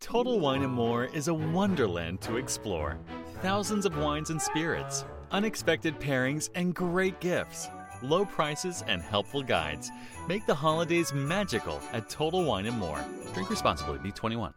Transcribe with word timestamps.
Total 0.00 0.40
Wine 0.40 0.62
and 0.62 0.72
More 0.72 1.04
is 1.04 1.28
a 1.28 1.34
wonderland 1.34 2.22
to 2.22 2.38
explore. 2.38 2.98
Thousands 3.42 3.84
of 3.84 3.98
wines 3.98 4.30
and 4.30 4.40
spirits, 4.40 5.04
unexpected 5.30 6.00
pairings, 6.00 6.48
and 6.54 6.74
great 6.74 7.20
gifts. 7.20 7.68
Low 8.02 8.24
prices 8.24 8.82
and 8.88 9.02
helpful 9.02 9.42
guides 9.42 9.90
make 10.26 10.46
the 10.46 10.54
holidays 10.54 11.12
magical 11.12 11.82
at 11.92 12.08
Total 12.08 12.42
Wine 12.42 12.64
and 12.64 12.78
More. 12.78 13.04
Drink 13.34 13.50
responsibly. 13.50 13.98
Be 13.98 14.10
21. 14.10 14.54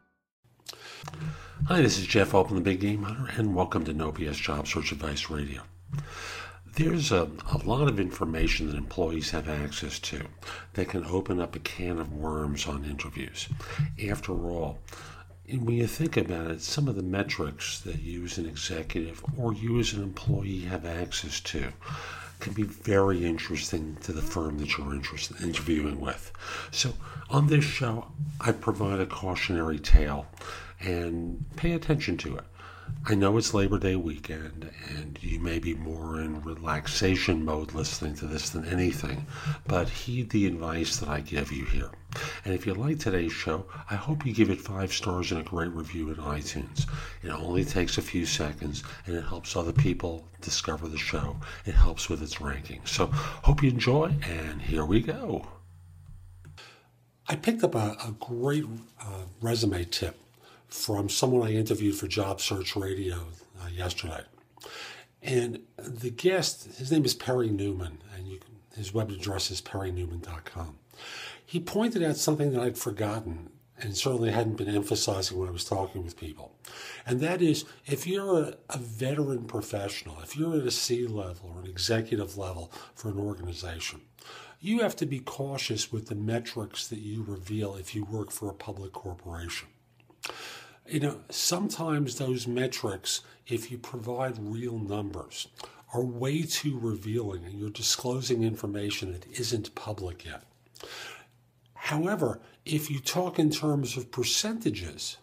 Hi, 1.67 1.81
this 1.81 1.99
is 1.99 2.07
Jeff 2.07 2.33
Altman, 2.33 2.55
the 2.55 2.61
Big 2.61 2.79
Game 2.79 3.03
Hunter, 3.03 3.29
and 3.37 3.53
welcome 3.53 3.83
to 3.83 3.93
No 3.93 4.13
BS 4.13 4.35
Job 4.35 4.65
Search 4.65 4.93
Advice 4.93 5.29
Radio. 5.29 5.61
There's 6.75 7.11
a, 7.11 7.29
a 7.51 7.57
lot 7.65 7.89
of 7.89 7.99
information 7.99 8.67
that 8.67 8.77
employees 8.77 9.29
have 9.31 9.49
access 9.49 9.99
to 9.99 10.21
that 10.73 10.87
can 10.87 11.05
open 11.05 11.41
up 11.41 11.55
a 11.55 11.59
can 11.59 11.99
of 11.99 12.13
worms 12.13 12.65
on 12.65 12.85
interviews. 12.85 13.49
After 14.09 14.31
all, 14.31 14.79
when 15.47 15.75
you 15.75 15.87
think 15.87 16.15
about 16.17 16.51
it, 16.51 16.61
some 16.61 16.87
of 16.87 16.95
the 16.95 17.03
metrics 17.03 17.79
that 17.81 18.01
you 18.01 18.23
as 18.23 18.37
an 18.37 18.45
executive 18.45 19.23
or 19.37 19.53
you 19.53 19.79
as 19.79 19.93
an 19.93 20.01
employee 20.01 20.61
have 20.61 20.85
access 20.85 21.39
to 21.41 21.73
can 22.39 22.53
be 22.53 22.63
very 22.63 23.25
interesting 23.25 23.97
to 24.01 24.11
the 24.11 24.21
firm 24.21 24.57
that 24.59 24.77
you're 24.77 24.93
interested 24.93 25.39
in 25.39 25.49
interviewing 25.49 25.99
with. 25.99 26.31
So 26.71 26.93
on 27.29 27.47
this 27.47 27.63
show, 27.63 28.07
I 28.39 28.51
provide 28.51 28.99
a 28.99 29.05
cautionary 29.05 29.79
tale 29.79 30.25
and 30.79 31.45
pay 31.55 31.73
attention 31.73 32.17
to 32.17 32.37
it. 32.37 32.43
I 33.05 33.15
know 33.15 33.37
it's 33.37 33.53
Labor 33.53 33.79
Day 33.79 33.95
weekend, 33.95 34.69
and 34.89 35.17
you 35.21 35.39
may 35.39 35.59
be 35.59 35.73
more 35.73 36.19
in 36.19 36.41
relaxation 36.41 37.45
mode 37.45 37.73
listening 37.73 38.15
to 38.15 38.25
this 38.25 38.49
than 38.49 38.65
anything, 38.65 39.25
but 39.65 39.87
heed 39.87 40.29
the 40.29 40.47
advice 40.47 40.97
that 40.97 41.09
I 41.09 41.21
give 41.21 41.51
you 41.51 41.65
here. 41.65 41.91
And 42.45 42.53
if 42.53 42.65
you 42.65 42.73
like 42.73 42.99
today's 42.99 43.31
show, 43.31 43.65
I 43.89 43.95
hope 43.95 44.25
you 44.25 44.33
give 44.33 44.49
it 44.49 44.61
five 44.61 44.93
stars 44.93 45.31
and 45.31 45.41
a 45.41 45.43
great 45.43 45.71
review 45.71 46.09
in 46.09 46.15
iTunes. 46.15 46.85
It 47.21 47.29
only 47.29 47.65
takes 47.65 47.97
a 47.97 48.01
few 48.01 48.25
seconds, 48.25 48.83
and 49.05 49.15
it 49.15 49.23
helps 49.23 49.55
other 49.55 49.73
people 49.73 50.27
discover 50.41 50.87
the 50.87 50.97
show. 50.97 51.37
It 51.65 51.75
helps 51.75 52.09
with 52.09 52.21
its 52.21 52.41
ranking. 52.41 52.81
So, 52.85 53.07
hope 53.07 53.63
you 53.63 53.69
enjoy, 53.69 54.15
and 54.27 54.61
here 54.61 54.85
we 54.85 55.01
go. 55.01 55.45
I 57.27 57.35
picked 57.35 57.63
up 57.63 57.75
a, 57.75 57.95
a 58.05 58.13
great 58.19 58.65
uh, 58.99 59.23
resume 59.41 59.85
tip 59.85 60.19
from 60.67 61.07
someone 61.07 61.47
I 61.47 61.53
interviewed 61.53 61.95
for 61.95 62.07
Job 62.07 62.41
Search 62.41 62.75
Radio 62.75 63.27
uh, 63.61 63.67
yesterday. 63.67 64.23
And 65.21 65.61
the 65.77 66.09
guest, 66.09 66.77
his 66.77 66.91
name 66.91 67.05
is 67.05 67.13
Perry 67.13 67.49
Newman, 67.49 67.99
and 68.13 68.27
you 68.27 68.39
can, 68.39 68.52
his 68.75 68.93
web 68.93 69.09
address 69.11 69.51
is 69.51 69.61
perrynewman.com. 69.61 70.77
He 71.45 71.59
pointed 71.59 72.03
out 72.03 72.17
something 72.17 72.51
that 72.53 72.61
I'd 72.61 72.77
forgotten 72.77 73.49
and 73.77 73.97
certainly 73.97 74.31
hadn't 74.31 74.57
been 74.57 74.73
emphasizing 74.73 75.37
when 75.37 75.49
I 75.49 75.51
was 75.51 75.65
talking 75.65 76.03
with 76.03 76.17
people. 76.17 76.55
And 77.05 77.19
that 77.19 77.41
is 77.41 77.65
if 77.85 78.07
you're 78.07 78.53
a, 78.69 78.77
veteran 78.77 79.45
professional, 79.45 80.19
if 80.21 80.37
you're 80.37 80.57
at 80.57 80.67
a 80.67 80.71
C 80.71 81.07
level 81.07 81.51
or 81.55 81.61
an 81.61 81.67
executive 81.67 82.37
level 82.37 82.71
for 82.95 83.09
an 83.09 83.17
organization, 83.17 84.01
you 84.61 84.79
have 84.79 84.95
to 84.97 85.05
be 85.05 85.19
cautious 85.19 85.91
with 85.91 86.07
the 86.07 86.15
metrics 86.15 86.87
that 86.87 86.99
you 86.99 87.23
reveal 87.23 87.75
if 87.75 87.93
you 87.93 88.05
work 88.05 88.31
for 88.31 88.49
a 88.49 88.53
public 88.53 88.93
corporation 88.93 89.67
you 90.87 90.99
know, 90.99 91.19
sometimes 91.29 92.17
those 92.17 92.47
metrics, 92.47 93.21
if 93.47 93.71
you 93.71 93.77
provide 93.77 94.37
real 94.39 94.77
numbers, 94.77 95.47
are 95.93 96.03
way 96.03 96.41
too 96.41 96.77
revealing 96.79 97.45
and 97.45 97.59
you're 97.59 97.69
disclosing 97.69 98.43
information 98.43 99.13
that 99.13 99.27
isn't 99.39 99.75
public 99.75 100.25
yet. 100.25 100.43
However, 101.75 102.39
if 102.65 102.89
you 102.89 102.99
talk 102.99 103.37
in 103.37 103.51
terms 103.51 103.97
of 103.97 104.11
percentages 104.11 105.17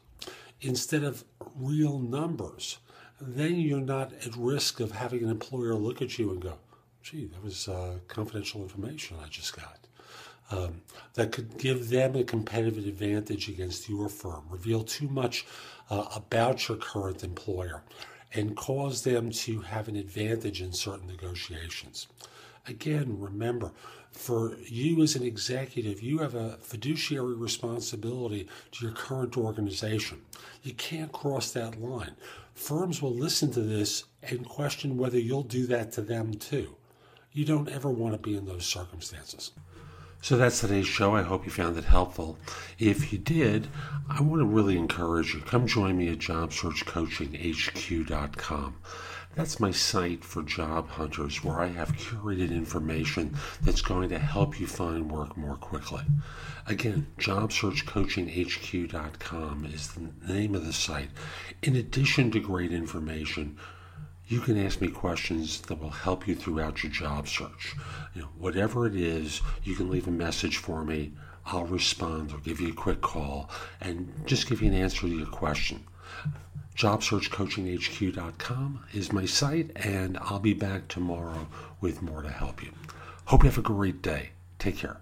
instead 0.60 1.02
of 1.02 1.24
real 1.56 1.98
numbers, 1.98 2.78
then 3.20 3.56
you're 3.56 3.80
not 3.80 4.12
at 4.26 4.36
risk 4.36 4.80
of 4.80 4.92
having 4.92 5.22
an 5.24 5.30
employer 5.30 5.74
look 5.74 6.00
at 6.00 6.18
you 6.18 6.30
and 6.30 6.41
go, 6.41 6.58
gee, 7.02 7.26
that 7.26 7.42
was 7.42 7.68
uh, 7.68 7.98
confidential 8.08 8.62
information 8.62 9.16
I 9.22 9.28
just 9.28 9.56
got. 9.56 9.78
Um, 10.50 10.82
that 11.14 11.30
could 11.30 11.59
give 11.59 11.91
them 11.91 12.16
a 12.16 12.25
competitive 12.25 12.86
advantage 12.86 13.48
against 13.48 13.88
your 13.88 14.09
firm, 14.09 14.44
reveal 14.50 14.82
too 14.82 15.09
much 15.09 15.47
uh, 15.91 16.06
about 16.14 16.69
your 16.69 16.76
current 16.76 17.22
employer, 17.22 17.82
and 18.32 18.56
cause 18.56 19.02
them 19.02 19.30
to 19.30 19.60
have 19.60 19.88
an 19.88 19.96
advantage 19.96 20.62
in 20.62 20.72
certain 20.72 21.06
negotiations. 21.06 22.06
Again, 22.66 23.18
remember, 23.18 23.72
for 24.12 24.56
you 24.66 25.02
as 25.02 25.16
an 25.16 25.22
executive, 25.22 26.02
you 26.02 26.18
have 26.18 26.34
a 26.34 26.58
fiduciary 26.58 27.34
responsibility 27.34 28.48
to 28.72 28.84
your 28.84 28.94
current 28.94 29.36
organization. 29.36 30.22
You 30.62 30.74
can't 30.74 31.12
cross 31.12 31.50
that 31.52 31.80
line. 31.80 32.16
Firms 32.54 33.00
will 33.00 33.14
listen 33.14 33.50
to 33.52 33.60
this 33.60 34.04
and 34.22 34.47
question 34.47 34.97
whether 34.97 35.18
you'll 35.18 35.42
do 35.42 35.66
that 35.68 35.92
to 35.92 36.02
them 36.02 36.34
too. 36.34 36.76
You 37.32 37.44
don't 37.44 37.68
ever 37.68 37.91
want 37.91 38.14
to 38.14 38.18
be 38.18 38.36
in 38.36 38.44
those 38.44 38.66
circumstances. 38.66 39.52
So 40.22 40.36
that's 40.36 40.60
today's 40.60 40.86
show. 40.86 41.16
I 41.16 41.22
hope 41.22 41.47
you 41.47 41.50
found 41.50 41.78
it 41.78 41.84
helpful. 41.84 42.36
If 42.78 43.10
you 43.10 43.19
did, 43.19 43.69
I 44.08 44.20
want 44.20 44.42
to 44.42 44.47
really 44.47 44.76
encourage 44.76 45.32
you. 45.32 45.41
Come 45.41 45.66
join 45.66 45.97
me 45.97 46.10
at 46.10 46.19
JobSearchCoachingHQ.com. 46.19 48.76
That's 49.34 49.60
my 49.60 49.70
site 49.70 50.22
for 50.25 50.42
job 50.42 50.91
hunters 50.91 51.42
where 51.42 51.60
I 51.60 51.69
have 51.69 51.92
curated 51.92 52.50
information 52.50 53.34
that's 53.62 53.80
going 53.80 54.10
to 54.10 54.19
help 54.19 54.60
you 54.60 54.66
find 54.66 55.10
work 55.10 55.38
more 55.38 55.56
quickly. 55.56 56.03
Again, 56.66 57.06
JobSearchCoachingHQ.com 57.19 59.66
is 59.72 59.88
the 59.88 60.10
name 60.30 60.54
of 60.54 60.66
the 60.66 60.75
site. 60.75 61.09
In 61.62 61.76
addition 61.76 62.30
to 62.32 62.41
great 62.41 62.72
information, 62.72 63.56
you 64.30 64.41
can 64.41 64.64
ask 64.64 64.80
me 64.80 64.88
questions 64.88 65.60
that 65.62 65.82
will 65.82 65.91
help 65.91 66.28
you 66.28 66.36
throughout 66.36 66.84
your 66.84 66.92
job 66.92 67.26
search. 67.26 67.74
You 68.14 68.22
know, 68.22 68.28
whatever 68.38 68.86
it 68.86 68.94
is, 68.94 69.41
you 69.64 69.74
can 69.74 69.91
leave 69.91 70.06
a 70.06 70.12
message 70.12 70.58
for 70.58 70.84
me. 70.84 71.14
I'll 71.46 71.66
respond 71.66 72.32
or 72.32 72.38
give 72.38 72.60
you 72.60 72.68
a 72.68 72.74
quick 72.74 73.00
call 73.00 73.50
and 73.80 74.22
just 74.26 74.48
give 74.48 74.62
you 74.62 74.68
an 74.68 74.74
answer 74.74 75.00
to 75.00 75.08
your 75.08 75.26
question. 75.26 75.84
JobSearchCoachingHQ.com 76.76 78.84
is 78.94 79.12
my 79.12 79.24
site, 79.24 79.72
and 79.74 80.16
I'll 80.18 80.38
be 80.38 80.54
back 80.54 80.86
tomorrow 80.86 81.48
with 81.80 82.00
more 82.00 82.22
to 82.22 82.30
help 82.30 82.62
you. 82.62 82.70
Hope 83.24 83.42
you 83.42 83.48
have 83.48 83.58
a 83.58 83.62
great 83.62 84.00
day. 84.00 84.30
Take 84.60 84.76
care. 84.76 85.00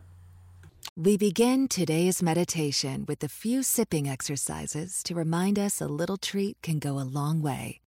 We 0.96 1.18
begin 1.18 1.68
today's 1.68 2.22
meditation 2.22 3.04
with 3.06 3.22
a 3.22 3.28
few 3.28 3.62
sipping 3.62 4.08
exercises 4.08 5.02
to 5.02 5.14
remind 5.14 5.58
us 5.58 5.82
a 5.82 5.86
little 5.86 6.16
treat 6.16 6.56
can 6.62 6.78
go 6.78 6.98
a 6.98 7.04
long 7.04 7.42
way. 7.42 7.82